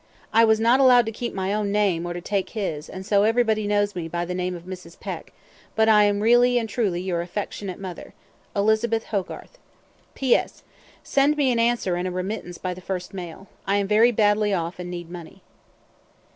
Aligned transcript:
I 0.33 0.45
was 0.45 0.59
not 0.59 0.79
allowed 0.79 1.05
to 1.05 1.11
keep 1.11 1.31
my 1.31 1.53
own 1.53 1.71
name 1.71 2.07
or 2.07 2.13
to 2.13 2.21
take 2.21 2.49
his, 2.57 2.89
and 2.89 3.05
so 3.05 3.21
everybody 3.21 3.67
knows 3.67 3.93
me 3.95 4.07
by 4.07 4.25
the 4.25 4.33
name 4.33 4.55
of 4.55 4.63
Mrs. 4.63 4.99
Peck, 4.99 5.31
but 5.75 5.87
I 5.87 6.05
am 6.05 6.21
really 6.21 6.57
and 6.57 6.67
truly 6.67 6.99
your 6.99 7.23
afexionate 7.23 7.77
mother. 7.77 8.15
"Elizabeth 8.55 9.03
Hogarth." 9.03 9.59
"P.S. 10.15 10.63
Send 11.03 11.37
me 11.37 11.51
an 11.51 11.59
answer 11.59 11.95
and 11.97 12.07
a 12.07 12.11
remittance 12.11 12.57
by 12.57 12.73
the 12.73 12.81
first 12.81 13.13
mail. 13.13 13.47
I 13.67 13.75
am 13.75 13.87
very 13.87 14.11
badly 14.11 14.55
off 14.55 14.79
and 14.79 14.89
need 14.89 15.11
money." 15.11 15.43